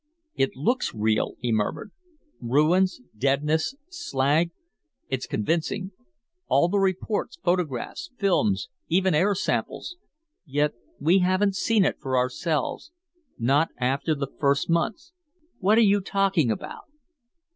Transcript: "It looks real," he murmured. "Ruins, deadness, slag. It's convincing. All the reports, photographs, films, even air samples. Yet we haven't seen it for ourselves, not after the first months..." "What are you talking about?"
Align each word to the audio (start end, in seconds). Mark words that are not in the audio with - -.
"It 0.33 0.55
looks 0.55 0.95
real," 0.95 1.35
he 1.41 1.51
murmured. 1.51 1.91
"Ruins, 2.41 3.01
deadness, 3.15 3.75
slag. 3.87 4.49
It's 5.09 5.27
convincing. 5.27 5.91
All 6.47 6.69
the 6.69 6.79
reports, 6.79 7.37
photographs, 7.43 8.09
films, 8.17 8.67
even 8.87 9.13
air 9.13 9.35
samples. 9.35 9.97
Yet 10.43 10.73
we 10.99 11.19
haven't 11.19 11.55
seen 11.55 11.85
it 11.85 11.99
for 12.01 12.17
ourselves, 12.17 12.91
not 13.37 13.69
after 13.77 14.15
the 14.15 14.31
first 14.39 14.71
months..." 14.71 15.13
"What 15.59 15.77
are 15.77 15.81
you 15.81 16.01
talking 16.01 16.49
about?" 16.49 16.85